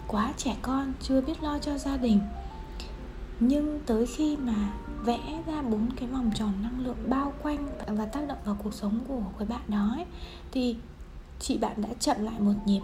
quá 0.07 0.33
trẻ 0.37 0.57
con 0.63 0.93
chưa 1.03 1.21
biết 1.21 1.43
lo 1.43 1.59
cho 1.59 1.79
gia 1.79 1.97
đình. 1.97 2.21
Nhưng 3.41 3.81
tới 3.87 4.07
khi 4.07 4.37
mà 4.37 4.73
vẽ 5.05 5.43
ra 5.47 5.63
bốn 5.63 5.89
cái 5.97 6.09
vòng 6.09 6.31
tròn 6.35 6.53
năng 6.63 6.81
lượng 6.81 6.97
bao 7.09 7.33
quanh 7.43 7.69
và 7.87 8.05
tác 8.05 8.29
động 8.29 8.39
vào 8.45 8.57
cuộc 8.63 8.75
sống 8.75 9.01
của 9.09 9.23
cái 9.39 9.49
bạn 9.49 9.63
đó 9.69 9.91
ấy, 9.97 10.05
thì 10.53 10.77
chị 11.41 11.59
bạn 11.59 11.83
đã 11.83 11.89
chậm 12.01 12.17
lại 12.25 12.41
một 12.41 12.55
nhịp. 12.67 12.81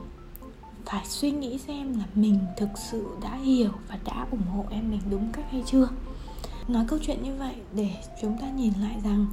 Phải 0.87 1.07
suy 1.07 1.31
nghĩ 1.31 1.59
xem 1.59 1.99
là 1.99 2.05
mình 2.15 2.39
thực 2.57 2.69
sự 2.91 3.09
đã 3.23 3.37
hiểu 3.37 3.71
và 3.89 3.99
đã 4.05 4.27
ủng 4.31 4.47
hộ 4.57 4.65
em 4.71 4.91
mình 4.91 5.01
đúng 5.11 5.33
cách 5.33 5.45
hay 5.51 5.63
chưa. 5.67 5.89
Nói 6.69 6.85
câu 6.89 6.99
chuyện 7.03 7.23
như 7.23 7.35
vậy 7.35 7.55
để 7.75 7.91
chúng 8.23 8.39
ta 8.39 8.51
nhìn 8.51 8.73
lại 8.81 9.01
rằng 9.05 9.27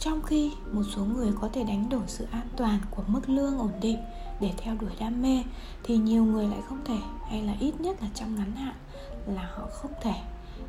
trong 0.00 0.22
khi 0.22 0.52
một 0.72 0.82
số 0.96 1.04
người 1.04 1.32
có 1.40 1.48
thể 1.52 1.64
đánh 1.64 1.88
đổi 1.88 2.02
sự 2.06 2.26
an 2.30 2.48
toàn 2.56 2.78
của 2.90 3.02
mức 3.06 3.28
lương 3.28 3.58
ổn 3.58 3.72
định 3.80 3.98
để 4.40 4.52
theo 4.56 4.76
đuổi 4.80 4.90
đam 5.00 5.22
mê 5.22 5.42
thì 5.82 5.96
nhiều 5.96 6.24
người 6.24 6.46
lại 6.48 6.60
không 6.68 6.84
thể 6.84 6.98
hay 7.28 7.42
là 7.42 7.54
ít 7.60 7.80
nhất 7.80 8.02
là 8.02 8.08
trong 8.14 8.36
ngắn 8.36 8.52
hạn 8.52 8.74
là 9.26 9.50
họ 9.54 9.66
không 9.72 9.92
thể. 10.02 10.14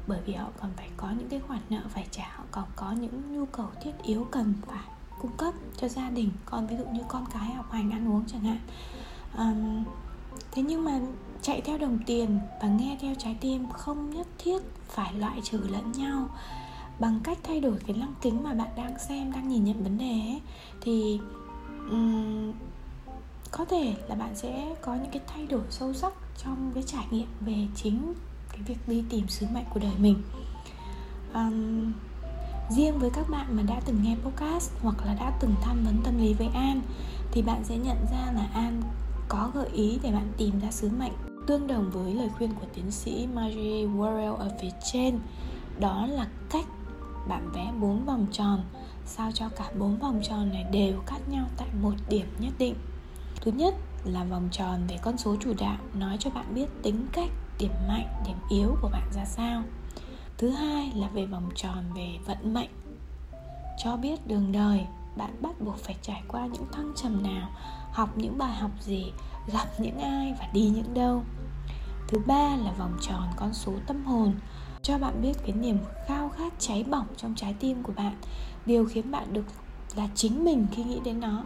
Bởi 0.08 0.20
vì 0.25 0.34
họ 0.34 0.48
còn 0.62 0.72
phải 0.77 0.89
có 0.98 1.12
những 1.17 1.29
cái 1.29 1.39
khoản 1.39 1.60
nợ 1.70 1.82
phải 1.89 2.08
trả 2.12 2.24
họ 2.36 2.44
còn 2.51 2.65
có 2.75 2.91
những 2.91 3.36
nhu 3.36 3.46
cầu 3.46 3.67
thiết 3.84 3.91
yếu 4.03 4.27
cần 4.32 4.53
phải 4.67 4.86
cung 5.22 5.32
cấp 5.38 5.53
cho 5.77 5.88
gia 5.88 6.10
đình 6.10 6.32
con 6.46 6.67
ví 6.67 6.77
dụ 6.77 6.86
như 6.94 7.01
con 7.08 7.25
cái 7.34 7.51
học 7.51 7.72
hành 7.72 7.91
ăn 7.91 8.12
uống 8.12 8.24
chẳng 8.27 8.41
hạn. 8.41 8.60
Um, 9.38 9.84
thế 10.51 10.62
nhưng 10.62 10.86
mà 10.86 11.00
chạy 11.41 11.62
theo 11.62 11.77
đồng 11.77 12.00
tiền 12.06 12.39
và 12.62 12.67
nghe 12.67 12.98
theo 13.01 13.15
trái 13.17 13.38
tim 13.41 13.70
không 13.70 14.10
nhất 14.10 14.27
thiết 14.38 14.62
phải 14.88 15.13
loại 15.13 15.41
trừ 15.44 15.60
lẫn 15.70 15.91
nhau 15.91 16.29
bằng 17.01 17.20
cách 17.24 17.38
thay 17.43 17.60
đổi 17.60 17.77
cái 17.88 17.96
lăng 17.98 18.13
kính 18.22 18.43
mà 18.43 18.53
bạn 18.53 18.67
đang 18.77 19.00
xem 19.00 19.31
đang 19.31 19.50
nhìn 19.50 19.63
nhận 19.63 19.84
vấn 19.84 19.98
đề 19.98 20.05
ấy, 20.05 20.41
thì 20.81 21.20
um, 21.89 22.51
có 23.51 23.65
thể 23.65 23.96
là 24.08 24.15
bạn 24.15 24.36
sẽ 24.36 24.75
có 24.81 24.96
những 24.96 25.12
cái 25.12 25.22
thay 25.27 25.48
đổi 25.48 25.62
sâu 25.70 25.93
sắc 25.93 26.13
trong 26.38 26.72
cái 26.74 26.84
trải 26.88 27.05
nghiệm 27.12 27.27
về 27.41 27.67
chính 27.75 28.13
cái 28.51 28.62
việc 28.67 28.77
đi 28.88 29.03
tìm 29.10 29.27
sứ 29.27 29.46
mệnh 29.53 29.65
của 29.74 29.79
đời 29.79 29.93
mình. 29.98 30.22
Um, 31.34 31.93
riêng 32.70 33.00
với 33.00 33.10
các 33.10 33.29
bạn 33.29 33.58
mà 33.58 33.63
đã 33.63 33.81
từng 33.86 34.03
nghe 34.03 34.15
podcast 34.24 34.72
hoặc 34.81 34.96
là 35.05 35.13
đã 35.13 35.38
từng 35.39 35.55
tham 35.62 35.84
vấn 35.86 35.98
tâm 36.03 36.17
lý 36.17 36.34
với 36.34 36.48
an 36.53 36.81
thì 37.31 37.41
bạn 37.41 37.63
sẽ 37.63 37.77
nhận 37.77 37.98
ra 38.12 38.31
là 38.36 38.50
an 38.53 38.81
có 39.27 39.51
gợi 39.53 39.70
ý 39.74 40.00
để 40.03 40.12
bạn 40.12 40.27
tìm 40.38 40.60
ra 40.60 40.72
sứ 40.72 40.89
mệnh 41.00 41.13
tương 41.48 41.67
đồng 41.67 41.91
với 41.91 42.13
lời 42.13 42.29
khuyên 42.38 42.51
của 42.53 42.67
tiến 42.75 42.91
sĩ 42.91 43.27
Marie 43.34 43.86
Worrell 43.86 44.36
ở 44.36 44.51
phía 44.62 44.72
trên 44.91 45.20
đó 45.79 46.08
là 46.08 46.27
cách 46.50 46.65
bạn 47.28 47.51
vẽ 47.54 47.72
bốn 47.80 48.06
vòng 48.06 48.28
tròn, 48.32 48.63
sao 49.06 49.32
cho 49.34 49.50
cả 49.50 49.72
bốn 49.80 49.98
vòng 49.98 50.22
tròn 50.24 50.50
này 50.50 50.66
đều 50.72 51.01
cắt 51.06 51.30
nhau 51.30 51.46
tại 51.58 51.68
một 51.82 51.94
điểm 52.10 52.28
nhất 52.40 52.54
định. 52.58 52.75
Thứ 53.42 53.51
nhất 53.51 53.75
là 54.04 54.24
vòng 54.24 54.48
tròn 54.51 54.80
về 54.88 54.98
con 55.01 55.18
số 55.18 55.36
chủ 55.40 55.54
đạo, 55.60 55.78
nói 55.94 56.18
cho 56.20 56.30
bạn 56.30 56.54
biết 56.54 56.66
tính 56.84 57.08
cách, 57.13 57.30
điểm 57.60 57.72
mạnh, 57.88 58.08
điểm 58.25 58.38
yếu 58.50 58.75
của 58.82 58.90
bạn 58.90 59.08
ra 59.16 59.25
sao. 59.25 59.63
Thứ 60.38 60.50
hai 60.50 60.92
là 60.96 61.08
về 61.08 61.25
vòng 61.25 61.50
tròn 61.56 61.84
về 61.96 62.18
vận 62.25 62.54
mệnh. 62.54 62.70
Cho 63.84 63.98
biết 63.98 64.28
đường 64.28 64.51
đời, 64.51 64.86
bạn 65.18 65.42
bắt 65.42 65.62
buộc 65.62 65.78
phải 65.78 65.96
trải 66.01 66.24
qua 66.28 66.46
những 66.46 66.66
thăng 66.72 66.92
trầm 66.96 67.24
nào, 67.24 67.50
học 67.92 68.10
những 68.16 68.38
bài 68.38 68.54
học 68.54 68.72
gì, 68.80 69.12
gặp 69.48 69.68
những 69.80 70.00
ai 70.00 70.34
và 70.40 70.48
đi 70.54 70.70
những 70.70 70.94
đâu. 70.94 71.24
Thứ 72.08 72.18
ba 72.25 72.56
là 72.56 72.72
vòng 72.78 72.98
tròn 73.01 73.28
con 73.36 73.54
số 73.54 73.74
tâm 73.88 74.06
hồn 74.06 74.34
cho 74.84 74.98
bạn 74.98 75.22
biết 75.22 75.34
cái 75.46 75.56
niềm 75.56 75.78
khao 76.08 76.30
khát 76.30 76.54
cháy 76.60 76.84
bỏng 76.84 77.08
trong 77.18 77.36
trái 77.36 77.56
tim 77.60 77.84
của 77.84 77.94
bạn. 77.96 78.16
Điều 78.66 78.86
khiến 78.86 79.12
bạn 79.12 79.34
được 79.34 79.46
là 79.96 80.08
chính 80.16 80.44
mình 80.44 80.68
khi 80.72 80.84
nghĩ 80.84 81.00
đến 81.06 81.20
nó. 81.20 81.44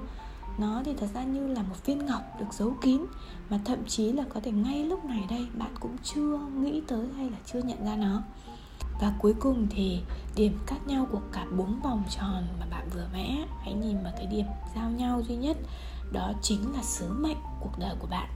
Nó 0.58 0.82
thì 0.86 0.94
thật 0.94 1.08
ra 1.14 1.24
như 1.24 1.48
là 1.48 1.62
một 1.62 1.86
viên 1.86 2.06
ngọc 2.06 2.22
được 2.40 2.46
giấu 2.52 2.74
kín, 2.82 3.02
mà 3.50 3.60
thậm 3.66 3.80
chí 3.88 4.12
là 4.12 4.24
có 4.30 4.40
thể 4.40 4.52
ngay 4.52 4.86
lúc 4.86 5.06
này 5.06 5.24
đây 5.30 5.48
bạn 5.54 5.72
cũng 5.80 5.98
chưa 6.04 6.38
nghĩ 6.38 6.82
tới 6.88 7.08
hay 7.18 7.30
là 7.30 7.38
chưa 7.46 7.62
nhận 7.62 7.86
ra 7.86 7.96
nó. 7.96 8.22
Và 9.02 9.14
cuối 9.20 9.34
cùng 9.40 9.68
thì 9.70 10.00
điểm 10.36 10.58
khác 10.68 10.88
nhau 10.88 11.08
của 11.12 11.22
cả 11.32 11.46
bốn 11.58 11.80
vòng 11.80 12.04
tròn 12.10 12.44
mà 12.60 12.66
bạn 12.72 12.90
vừa 12.94 13.08
vẽ, 13.14 13.46
hãy 13.62 13.74
nhìn 13.74 14.04
vào 14.04 14.14
cái 14.18 14.26
điểm 14.26 14.46
giao 14.76 14.90
nhau 14.90 15.22
duy 15.28 15.36
nhất, 15.36 15.58
đó 16.12 16.34
chính 16.42 16.74
là 16.74 16.84
sứ 16.84 17.10
mệnh 17.20 17.38
cuộc 17.60 17.80
đời 17.80 17.96
của 18.00 18.08
bạn. 18.08 18.30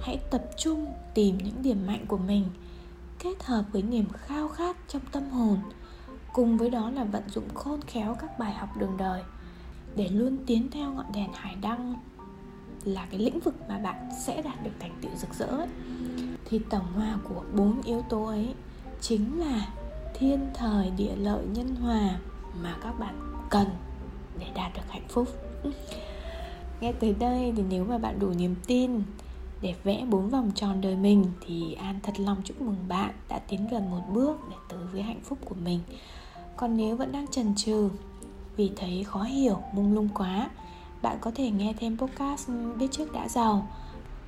Hãy 0.00 0.18
tập 0.30 0.42
trung 0.58 0.86
tìm 1.14 1.38
những 1.38 1.62
điểm 1.62 1.86
mạnh 1.86 2.06
của 2.08 2.18
mình 2.18 2.44
kết 3.22 3.44
hợp 3.44 3.64
với 3.72 3.82
niềm 3.82 4.04
khao 4.12 4.48
khát 4.48 4.76
trong 4.88 5.02
tâm 5.12 5.30
hồn, 5.30 5.58
cùng 6.32 6.58
với 6.58 6.70
đó 6.70 6.90
là 6.90 7.04
vận 7.04 7.22
dụng 7.28 7.54
khôn 7.54 7.80
khéo 7.86 8.16
các 8.20 8.38
bài 8.38 8.52
học 8.52 8.68
đường 8.76 8.96
đời 8.98 9.22
để 9.96 10.08
luôn 10.08 10.38
tiến 10.46 10.68
theo 10.70 10.92
ngọn 10.92 11.06
đèn 11.14 11.32
hải 11.32 11.56
đăng, 11.60 11.94
là 12.84 13.06
cái 13.10 13.20
lĩnh 13.20 13.40
vực 13.40 13.54
mà 13.68 13.78
bạn 13.78 14.08
sẽ 14.26 14.42
đạt 14.42 14.64
được 14.64 14.70
thành 14.80 14.98
tựu 15.02 15.10
rực 15.16 15.34
rỡ 15.34 15.46
ấy. 15.46 15.68
thì 16.44 16.60
tổng 16.70 16.92
hòa 16.94 17.18
của 17.28 17.42
bốn 17.54 17.82
yếu 17.82 18.02
tố 18.02 18.24
ấy 18.24 18.54
chính 19.00 19.40
là 19.40 19.68
thiên 20.14 20.50
thời, 20.54 20.90
địa 20.90 21.16
lợi, 21.16 21.46
nhân 21.46 21.74
hòa 21.74 22.18
mà 22.62 22.76
các 22.82 22.98
bạn 22.98 23.44
cần 23.50 23.66
để 24.38 24.46
đạt 24.54 24.72
được 24.74 24.82
hạnh 24.88 25.08
phúc 25.08 25.28
nghe 26.80 26.92
tới 26.92 27.14
đây 27.18 27.52
thì 27.56 27.62
nếu 27.68 27.84
mà 27.84 27.98
bạn 27.98 28.18
đủ 28.18 28.30
niềm 28.30 28.54
tin 28.66 29.02
để 29.62 29.74
vẽ 29.84 30.04
bốn 30.10 30.28
vòng 30.28 30.50
tròn 30.54 30.80
đời 30.80 30.96
mình 30.96 31.24
thì 31.46 31.74
an 31.74 32.00
thật 32.02 32.20
lòng 32.20 32.36
chúc 32.44 32.60
mừng 32.60 32.84
bạn 32.88 33.10
đã 33.28 33.38
tiến 33.38 33.68
gần 33.70 33.90
một 33.90 34.02
bước 34.12 34.36
để 34.50 34.56
tới 34.68 34.86
với 34.92 35.02
hạnh 35.02 35.20
phúc 35.24 35.38
của 35.44 35.54
mình. 35.64 35.80
Còn 36.56 36.76
nếu 36.76 36.96
vẫn 36.96 37.12
đang 37.12 37.26
chần 37.26 37.54
chừ, 37.54 37.88
vì 38.56 38.72
thấy 38.76 39.04
khó 39.04 39.22
hiểu, 39.22 39.58
mông 39.74 39.94
lung 39.94 40.08
quá, 40.14 40.50
bạn 41.02 41.16
có 41.20 41.30
thể 41.34 41.50
nghe 41.50 41.74
thêm 41.78 41.98
podcast 41.98 42.50
biết 42.78 42.88
trước 42.90 43.12
đã 43.12 43.28
giàu 43.28 43.68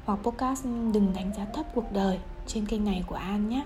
hoặc 0.05 0.19
podcast 0.23 0.65
đừng 0.65 1.13
đánh 1.15 1.31
giá 1.37 1.45
thấp 1.45 1.67
cuộc 1.75 1.93
đời 1.93 2.19
trên 2.47 2.67
kênh 2.67 2.85
này 2.85 3.05
của 3.07 3.15
an 3.15 3.49
nhé. 3.49 3.65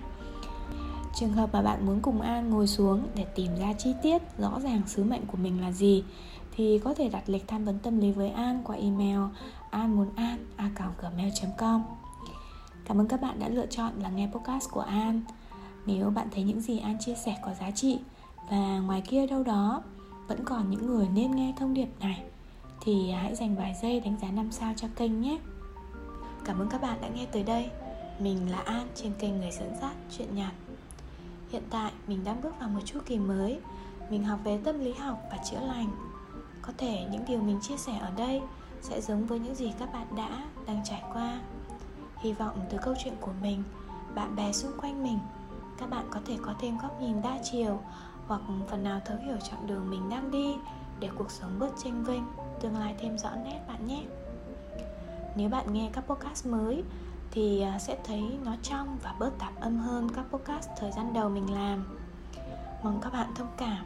Trường 1.14 1.32
hợp 1.32 1.50
mà 1.52 1.62
bạn 1.62 1.86
muốn 1.86 2.00
cùng 2.00 2.20
an 2.20 2.50
ngồi 2.50 2.66
xuống 2.66 3.02
để 3.14 3.24
tìm 3.34 3.56
ra 3.60 3.72
chi 3.72 3.94
tiết 4.02 4.22
rõ 4.38 4.60
ràng 4.60 4.82
sứ 4.86 5.04
mệnh 5.04 5.26
của 5.26 5.36
mình 5.36 5.60
là 5.60 5.72
gì 5.72 6.04
thì 6.56 6.78
có 6.78 6.94
thể 6.94 7.08
đặt 7.08 7.22
lịch 7.26 7.48
tham 7.48 7.64
vấn 7.64 7.78
tâm 7.78 8.00
lý 8.00 8.12
với 8.12 8.30
an 8.30 8.62
qua 8.64 8.76
email 8.76 9.18
an 9.70 9.96
muốn 9.96 10.08
an, 10.16 10.46
a 10.56 10.70
gmail 11.00 11.32
com. 11.58 11.82
Cảm 12.84 13.00
ơn 13.00 13.08
các 13.08 13.20
bạn 13.20 13.38
đã 13.38 13.48
lựa 13.48 13.66
chọn 13.66 13.92
là 14.02 14.08
nghe 14.08 14.28
podcast 14.32 14.70
của 14.70 14.80
an. 14.80 15.22
Nếu 15.86 16.10
bạn 16.10 16.28
thấy 16.30 16.44
những 16.44 16.60
gì 16.60 16.78
an 16.78 16.96
chia 17.00 17.14
sẻ 17.14 17.36
có 17.44 17.54
giá 17.60 17.70
trị 17.70 17.98
và 18.50 18.78
ngoài 18.78 19.00
kia 19.00 19.26
đâu 19.26 19.42
đó 19.42 19.82
vẫn 20.28 20.44
còn 20.44 20.70
những 20.70 20.86
người 20.86 21.08
nên 21.14 21.30
nghe 21.30 21.54
thông 21.56 21.74
điệp 21.74 21.88
này, 22.00 22.24
thì 22.80 23.10
hãy 23.10 23.34
dành 23.34 23.56
vài 23.56 23.74
giây 23.82 24.00
đánh 24.00 24.16
giá 24.22 24.30
5 24.30 24.52
sao 24.52 24.72
cho 24.76 24.88
kênh 24.96 25.20
nhé. 25.20 25.38
Cảm 26.44 26.58
ơn 26.58 26.68
các 26.68 26.82
bạn 26.82 26.98
đã 27.00 27.08
nghe 27.08 27.26
tới 27.26 27.42
đây. 27.42 27.70
Mình 28.20 28.50
là 28.50 28.58
an 28.58 28.88
trên 28.94 29.12
kênh 29.18 29.40
người 29.40 29.50
dẫn 29.50 29.72
dắt 29.80 29.92
chuyện 30.16 30.34
nhạt 30.34 30.52
hiện 31.52 31.62
tại, 31.70 31.92
mình 32.06 32.24
đang 32.24 32.42
bước 32.42 32.60
vào 32.60 32.68
một 32.68 32.80
chu 32.84 33.00
kỳ 33.06 33.18
mới. 33.18 33.60
Mình 34.10 34.24
học 34.24 34.40
về 34.44 34.58
tâm 34.64 34.78
lý 34.78 34.92
học 34.92 35.22
và 35.30 35.36
chữa 35.50 35.60
lành. 35.60 35.90
Có 36.62 36.72
thể 36.78 37.06
những 37.10 37.24
điều 37.28 37.40
mình 37.40 37.58
chia 37.62 37.76
sẻ 37.76 37.98
ở 37.98 38.10
đây 38.16 38.40
sẽ 38.82 39.00
giống 39.00 39.26
với 39.26 39.38
những 39.38 39.54
gì 39.54 39.72
các 39.78 39.92
bạn 39.92 40.06
đã 40.16 40.28
đang 40.66 40.80
trải 40.84 41.02
qua. 41.12 41.40
Hy 42.18 42.32
vọng 42.32 42.60
từ 42.70 42.78
câu 42.82 42.94
chuyện 43.04 43.14
của 43.20 43.32
mình, 43.42 43.62
bạn 44.14 44.36
bè 44.36 44.52
xung 44.52 44.80
quanh 44.80 45.02
mình, 45.02 45.18
các 45.78 45.90
bạn 45.90 46.06
có 46.10 46.20
thể 46.26 46.36
có 46.42 46.54
thêm 46.60 46.78
góc 46.78 47.00
nhìn 47.00 47.22
đa 47.22 47.38
chiều 47.52 47.80
hoặc 48.26 48.40
phần 48.68 48.84
nào 48.84 49.00
thấu 49.04 49.16
hiểu 49.16 49.36
chặng 49.50 49.66
đường 49.66 49.90
mình 49.90 50.08
đang 50.10 50.30
đi 50.30 50.54
để 51.00 51.08
cuộc 51.14 51.30
sống 51.30 51.58
bớt 51.58 51.70
tranh 51.84 52.04
vinh 52.04 52.24
tương 52.60 52.76
lai 52.76 52.94
thêm 52.98 53.18
rõ 53.18 53.30
nét 53.44 53.60
bạn 53.68 53.86
nhé. 53.86 54.02
Nếu 55.36 55.48
bạn 55.48 55.72
nghe 55.72 55.90
các 55.92 56.00
podcast 56.00 56.46
mới 56.46 56.82
thì 57.30 57.60
à, 57.60 57.78
sẽ 57.78 57.98
thấy 58.04 58.38
nó 58.44 58.52
trong 58.62 58.98
và 59.02 59.14
bớt 59.18 59.30
tạp 59.38 59.60
âm 59.60 59.78
hơn 59.78 60.08
các 60.14 60.24
podcast 60.30 60.68
thời 60.76 60.92
gian 60.92 61.12
đầu 61.12 61.28
mình 61.28 61.54
làm. 61.54 61.98
Mong 62.82 63.00
các 63.00 63.12
bạn 63.12 63.32
thông 63.34 63.48
cảm. 63.56 63.84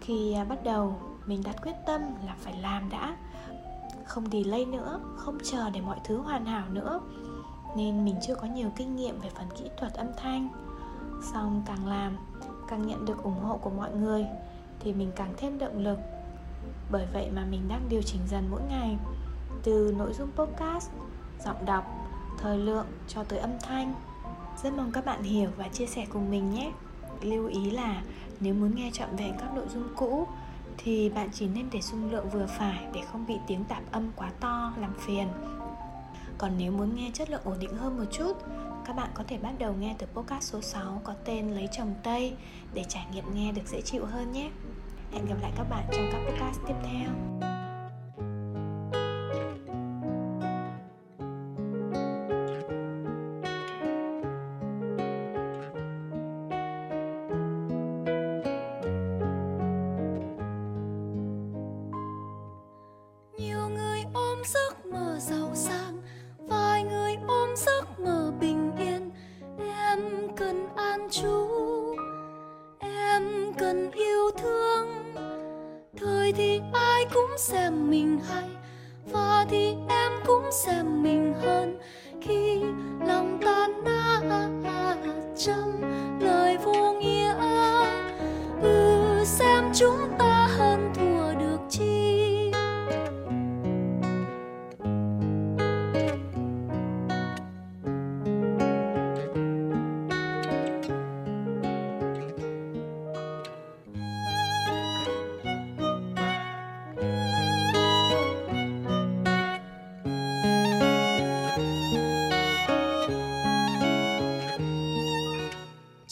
Khi 0.00 0.32
à, 0.32 0.44
bắt 0.44 0.64
đầu, 0.64 0.98
mình 1.26 1.42
đặt 1.44 1.56
quyết 1.62 1.76
tâm 1.86 2.00
là 2.26 2.36
phải 2.40 2.56
làm 2.56 2.90
đã 2.90 3.16
không 4.06 4.30
delay 4.32 4.64
nữa, 4.64 5.00
không 5.16 5.38
chờ 5.44 5.70
để 5.70 5.80
mọi 5.80 5.98
thứ 6.04 6.18
hoàn 6.18 6.46
hảo 6.46 6.68
nữa. 6.68 7.00
Nên 7.76 8.04
mình 8.04 8.16
chưa 8.26 8.34
có 8.34 8.46
nhiều 8.46 8.70
kinh 8.76 8.96
nghiệm 8.96 9.20
về 9.20 9.30
phần 9.34 9.46
kỹ 9.58 9.70
thuật 9.78 9.94
âm 9.94 10.06
thanh. 10.16 10.48
Xong 11.32 11.62
càng 11.66 11.86
làm, 11.86 12.16
càng 12.68 12.86
nhận 12.86 13.04
được 13.04 13.22
ủng 13.22 13.40
hộ 13.40 13.56
của 13.56 13.70
mọi 13.70 13.92
người, 13.92 14.26
thì 14.80 14.92
mình 14.92 15.12
càng 15.16 15.34
thêm 15.36 15.58
động 15.58 15.78
lực. 15.78 15.98
Bởi 16.90 17.06
vậy 17.12 17.30
mà 17.34 17.44
mình 17.50 17.68
đang 17.68 17.88
điều 17.88 18.02
chỉnh 18.02 18.20
dần 18.28 18.48
mỗi 18.50 18.62
ngày, 18.68 18.98
từ 19.62 19.94
nội 19.98 20.12
dung 20.12 20.30
podcast, 20.36 20.90
giọng 21.44 21.64
đọc, 21.64 21.84
thời 22.38 22.58
lượng 22.58 22.86
cho 23.08 23.24
tới 23.24 23.38
âm 23.38 23.50
thanh. 23.62 23.94
Rất 24.62 24.72
mong 24.76 24.92
các 24.92 25.04
bạn 25.04 25.22
hiểu 25.22 25.50
và 25.56 25.68
chia 25.68 25.86
sẻ 25.86 26.06
cùng 26.12 26.30
mình 26.30 26.50
nhé. 26.50 26.72
Lưu 27.20 27.46
ý 27.46 27.70
là 27.70 28.02
nếu 28.40 28.54
muốn 28.54 28.74
nghe 28.74 28.90
trọn 28.92 29.16
vẹn 29.16 29.34
các 29.38 29.54
nội 29.54 29.66
dung 29.74 29.88
cũ 29.96 30.26
thì 30.78 31.08
bạn 31.08 31.28
chỉ 31.32 31.46
nên 31.46 31.68
để 31.72 31.80
dung 31.80 32.10
lượng 32.10 32.30
vừa 32.30 32.46
phải 32.58 32.86
để 32.94 33.00
không 33.12 33.26
bị 33.26 33.34
tiếng 33.46 33.64
tạp 33.64 33.82
âm 33.92 34.10
quá 34.16 34.30
to, 34.40 34.72
làm 34.80 34.94
phiền 35.06 35.28
còn 36.42 36.52
nếu 36.58 36.72
muốn 36.72 36.96
nghe 36.96 37.10
chất 37.14 37.30
lượng 37.30 37.40
ổn 37.44 37.56
định 37.60 37.76
hơn 37.76 37.98
một 37.98 38.04
chút, 38.12 38.32
các 38.84 38.96
bạn 38.96 39.10
có 39.14 39.24
thể 39.28 39.38
bắt 39.38 39.52
đầu 39.58 39.74
nghe 39.78 39.94
từ 39.98 40.06
podcast 40.06 40.44
số 40.52 40.60
6 40.60 41.00
có 41.04 41.14
tên 41.24 41.50
Lấy 41.50 41.68
chồng 41.72 41.94
Tây 42.02 42.32
để 42.74 42.84
trải 42.88 43.06
nghiệm 43.12 43.34
nghe 43.34 43.52
được 43.52 43.62
dễ 43.66 43.80
chịu 43.80 44.04
hơn 44.06 44.32
nhé. 44.32 44.50
Hẹn 45.12 45.26
gặp 45.26 45.36
lại 45.42 45.52
các 45.56 45.64
bạn 45.70 45.84
trong 45.92 46.08
các 46.12 46.18
podcast 46.28 46.60
tiếp 46.66 46.74
theo. 46.84 47.08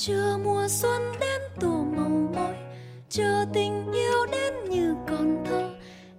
Chờ 0.07 0.39
mùa 0.45 0.69
xuân 0.69 1.13
đến 1.21 1.41
tô 1.61 1.69
màu 1.69 2.09
môi, 2.09 2.55
chờ 3.09 3.45
tình 3.53 3.93
yêu 3.93 4.27
đến 4.33 4.55
như 4.71 4.95
còn 5.09 5.45
thơ, 5.45 5.71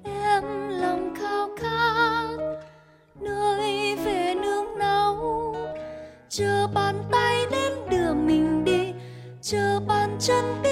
em 0.04 0.70
lòng 0.70 1.16
khao 1.22 1.50
khát. 1.60 2.28
Nơi 3.20 3.96
về 3.96 4.36
nương 4.42 4.78
náu, 4.78 5.56
chờ 6.30 6.68
bàn 6.74 7.04
tay 7.12 7.46
đến 7.52 7.74
đưa 7.90 8.14
mình 8.14 8.64
đi, 8.66 8.94
chờ 9.42 9.80
bàn 9.88 10.18
chân 10.20 10.46
đi 10.64 10.71